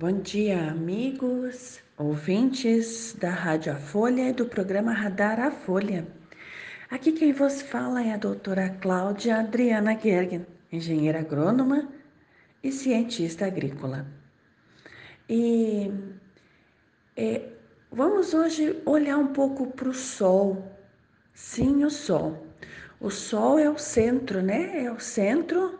Bom 0.00 0.20
dia, 0.20 0.70
amigos, 0.70 1.80
ouvintes 1.96 3.16
da 3.18 3.30
Rádio 3.30 3.72
A 3.72 3.76
Folha 3.76 4.28
e 4.28 4.32
do 4.32 4.46
programa 4.46 4.92
Radar 4.92 5.40
A 5.40 5.50
Folha. 5.50 6.06
Aqui 6.88 7.10
quem 7.10 7.32
vos 7.32 7.62
fala 7.62 8.00
é 8.04 8.12
a 8.12 8.16
doutora 8.16 8.68
Cláudia 8.80 9.40
Adriana 9.40 9.98
Gergen, 9.98 10.46
engenheira 10.70 11.18
agrônoma 11.18 11.88
e 12.62 12.70
cientista 12.70 13.46
agrícola. 13.46 14.06
E 15.28 15.90
é, 17.16 17.48
vamos 17.90 18.32
hoje 18.34 18.80
olhar 18.86 19.18
um 19.18 19.32
pouco 19.32 19.66
para 19.66 19.88
o 19.88 19.94
Sol. 19.94 20.64
Sim, 21.34 21.82
o 21.82 21.90
Sol. 21.90 22.46
O 23.00 23.10
Sol 23.10 23.58
é 23.58 23.68
o 23.68 23.76
centro, 23.76 24.42
né? 24.42 24.84
É 24.84 24.92
o 24.92 25.00
centro 25.00 25.76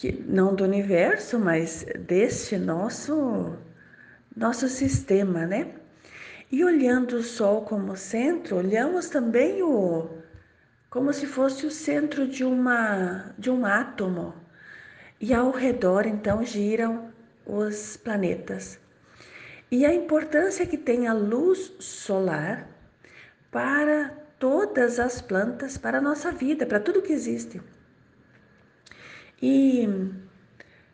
que 0.00 0.12
não 0.26 0.54
do 0.54 0.64
universo, 0.64 1.38
mas 1.38 1.84
deste 1.98 2.56
nosso 2.56 3.54
nosso 4.34 4.66
sistema, 4.66 5.46
né? 5.46 5.74
E 6.50 6.64
olhando 6.64 7.16
o 7.16 7.22
Sol 7.22 7.66
como 7.66 7.94
centro, 7.98 8.56
olhamos 8.56 9.10
também 9.10 9.62
o 9.62 10.08
como 10.88 11.12
se 11.12 11.26
fosse 11.26 11.66
o 11.66 11.70
centro 11.70 12.26
de 12.26 12.42
uma 12.42 13.34
de 13.38 13.50
um 13.50 13.66
átomo. 13.66 14.34
E 15.20 15.34
ao 15.34 15.50
redor 15.50 16.06
então 16.06 16.42
giram 16.42 17.12
os 17.44 17.98
planetas. 17.98 18.80
E 19.70 19.84
a 19.84 19.92
importância 19.92 20.64
que 20.64 20.78
tem 20.78 21.08
a 21.08 21.12
luz 21.12 21.74
solar 21.78 22.66
para 23.50 24.16
todas 24.38 24.98
as 24.98 25.20
plantas, 25.20 25.76
para 25.76 25.98
a 25.98 26.00
nossa 26.00 26.32
vida, 26.32 26.64
para 26.64 26.80
tudo 26.80 27.02
que 27.02 27.12
existe. 27.12 27.60
E 29.42 29.88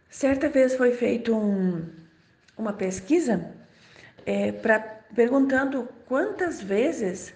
certa 0.09 0.49
vez 0.49 0.75
foi 0.75 0.93
feita 0.93 1.33
um, 1.33 1.85
uma 2.57 2.73
pesquisa 2.73 3.53
é, 4.25 4.53
pra, 4.53 4.79
perguntando 5.15 5.89
quantas 6.07 6.63
vezes 6.63 7.35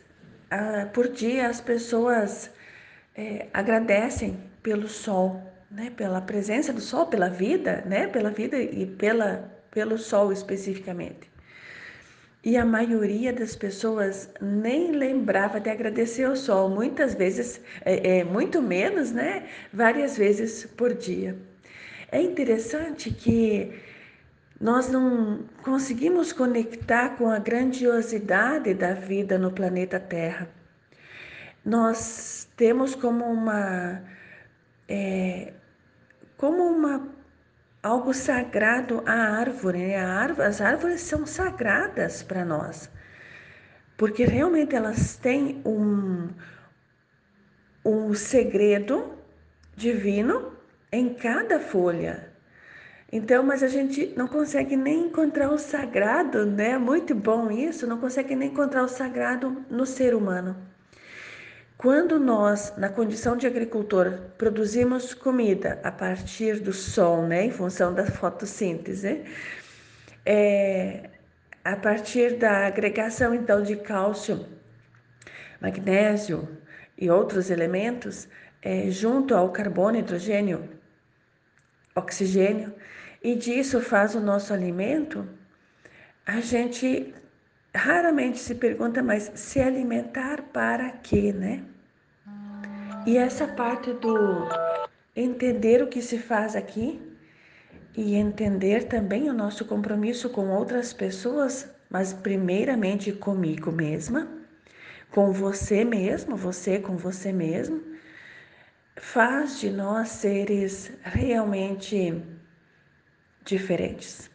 ah, 0.50 0.88
por 0.92 1.08
dia 1.08 1.48
as 1.48 1.60
pessoas 1.60 2.50
é, 3.16 3.46
agradecem 3.52 4.38
pelo 4.62 4.88
sol, 4.88 5.42
né, 5.70 5.90
pela 5.96 6.20
presença 6.20 6.72
do 6.72 6.80
sol, 6.80 7.06
pela 7.06 7.28
vida, 7.28 7.82
né, 7.86 8.06
pela 8.06 8.30
vida 8.30 8.56
e 8.58 8.86
pela, 8.86 9.50
pelo 9.70 9.98
sol 9.98 10.32
especificamente. 10.32 11.30
E 12.42 12.56
a 12.56 12.64
maioria 12.64 13.32
das 13.32 13.54
pessoas 13.54 14.30
nem 14.40 14.92
lembrava 14.92 15.60
de 15.60 15.68
agradecer 15.68 16.24
ao 16.24 16.34
sol, 16.34 16.70
muitas 16.70 17.14
vezes, 17.14 17.60
é, 17.84 18.18
é, 18.20 18.24
muito 18.24 18.62
menos, 18.62 19.12
né? 19.12 19.46
Várias 19.72 20.16
vezes 20.16 20.64
por 20.64 20.94
dia. 20.94 21.36
É 22.10 22.20
interessante 22.20 23.10
que 23.10 23.72
nós 24.60 24.88
não 24.88 25.44
conseguimos 25.62 26.32
conectar 26.32 27.10
com 27.16 27.28
a 27.30 27.38
grandiosidade 27.38 28.74
da 28.74 28.94
vida 28.94 29.38
no 29.38 29.52
planeta 29.52 30.00
Terra. 30.00 30.48
Nós 31.64 32.48
temos 32.56 32.94
como 32.94 33.24
uma. 33.24 34.02
É, 34.88 35.52
como 36.36 36.64
uma 36.64 37.19
algo 37.82 38.12
sagrado 38.12 39.02
a 39.06 39.12
árvore, 39.12 39.78
né? 39.78 39.96
árvore. 39.96 40.48
As 40.48 40.60
árvores 40.60 41.00
são 41.00 41.26
sagradas 41.26 42.22
para 42.22 42.44
nós, 42.44 42.90
porque 43.96 44.24
realmente 44.24 44.74
elas 44.74 45.16
têm 45.16 45.62
um, 45.64 46.28
um 47.84 48.14
segredo 48.14 49.12
divino 49.76 50.52
em 50.92 51.14
cada 51.14 51.58
folha. 51.60 52.30
Então, 53.12 53.42
mas 53.42 53.62
a 53.62 53.68
gente 53.68 54.14
não 54.16 54.28
consegue 54.28 54.76
nem 54.76 55.06
encontrar 55.06 55.50
o 55.50 55.58
sagrado, 55.58 56.46
né? 56.46 56.78
Muito 56.78 57.14
bom 57.14 57.50
isso, 57.50 57.86
não 57.86 57.98
consegue 57.98 58.36
nem 58.36 58.50
encontrar 58.50 58.84
o 58.84 58.88
sagrado 58.88 59.64
no 59.68 59.84
ser 59.84 60.14
humano. 60.14 60.69
Quando 61.80 62.20
nós, 62.20 62.74
na 62.76 62.90
condição 62.90 63.38
de 63.38 63.46
agricultor, 63.46 64.18
produzimos 64.36 65.14
comida 65.14 65.80
a 65.82 65.90
partir 65.90 66.60
do 66.60 66.74
sol, 66.74 67.26
né, 67.26 67.46
em 67.46 67.50
função 67.50 67.94
da 67.94 68.04
fotossíntese, 68.04 69.24
é, 70.26 71.08
a 71.64 71.74
partir 71.76 72.36
da 72.36 72.66
agregação 72.66 73.34
então 73.34 73.62
de 73.62 73.76
cálcio, 73.76 74.46
magnésio 75.58 76.46
e 76.98 77.08
outros 77.08 77.48
elementos, 77.48 78.28
é, 78.60 78.90
junto 78.90 79.34
ao 79.34 79.50
carbono, 79.50 79.96
hidrogênio, 79.96 80.68
oxigênio, 81.96 82.74
e 83.22 83.34
disso 83.34 83.80
faz 83.80 84.14
o 84.14 84.20
nosso 84.20 84.52
alimento, 84.52 85.26
a 86.26 86.42
gente 86.42 87.14
raramente 87.74 88.38
se 88.38 88.54
pergunta 88.54 89.02
mais 89.02 89.30
se 89.34 89.60
alimentar 89.60 90.42
para 90.52 90.90
quê, 90.90 91.32
né? 91.32 91.62
E 93.06 93.16
essa 93.16 93.46
parte 93.46 93.92
do 93.94 94.48
entender 95.16 95.82
o 95.82 95.86
que 95.86 96.02
se 96.02 96.18
faz 96.18 96.54
aqui 96.54 97.00
e 97.96 98.14
entender 98.14 98.84
também 98.84 99.28
o 99.28 99.32
nosso 99.32 99.64
compromisso 99.64 100.30
com 100.30 100.48
outras 100.48 100.92
pessoas, 100.92 101.68
mas 101.88 102.12
primeiramente 102.12 103.12
comigo 103.12 103.72
mesma, 103.72 104.28
com 105.10 105.32
você 105.32 105.84
mesmo, 105.84 106.36
você 106.36 106.78
com 106.78 106.96
você 106.96 107.32
mesmo, 107.32 107.82
faz 108.96 109.58
de 109.58 109.70
nós 109.70 110.08
seres 110.10 110.92
realmente 111.02 112.22
diferentes. 113.44 114.30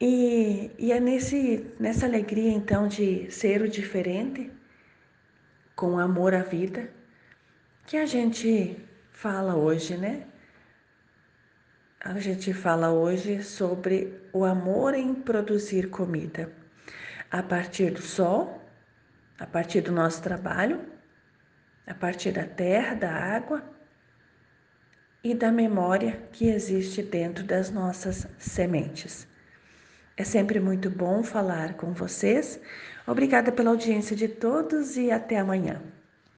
E, 0.00 0.70
e 0.78 0.92
é 0.92 1.00
nesse, 1.00 1.66
nessa 1.78 2.06
alegria 2.06 2.50
então 2.50 2.86
de 2.86 3.30
ser 3.30 3.62
o 3.62 3.68
diferente, 3.68 4.50
com 5.74 5.98
amor 5.98 6.34
à 6.34 6.42
vida, 6.42 6.90
que 7.86 7.96
a 7.96 8.06
gente 8.06 8.76
fala 9.10 9.56
hoje, 9.56 9.96
né? 9.96 10.26
A 12.00 12.18
gente 12.20 12.52
fala 12.52 12.90
hoje 12.90 13.42
sobre 13.42 14.20
o 14.32 14.44
amor 14.44 14.94
em 14.94 15.14
produzir 15.14 15.90
comida 15.90 16.52
a 17.30 17.42
partir 17.42 17.90
do 17.90 18.00
sol, 18.00 18.62
a 19.38 19.46
partir 19.46 19.82
do 19.82 19.92
nosso 19.92 20.22
trabalho, 20.22 20.80
a 21.86 21.94
partir 21.94 22.32
da 22.32 22.44
terra, 22.44 22.94
da 22.94 23.12
água 23.12 23.62
e 25.22 25.34
da 25.34 25.52
memória 25.52 26.22
que 26.32 26.48
existe 26.48 27.02
dentro 27.02 27.44
das 27.44 27.70
nossas 27.70 28.26
sementes. 28.38 29.27
É 30.18 30.24
sempre 30.24 30.58
muito 30.58 30.90
bom 30.90 31.22
falar 31.22 31.74
com 31.74 31.92
vocês. 31.92 32.60
Obrigada 33.06 33.52
pela 33.52 33.70
audiência 33.70 34.16
de 34.16 34.26
todos 34.26 34.96
e 34.96 35.12
até 35.12 35.38
amanhã. 35.38 35.80